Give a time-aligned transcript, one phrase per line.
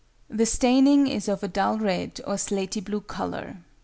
[0.31, 3.57] The staining is of a dull red or slaty blue colour.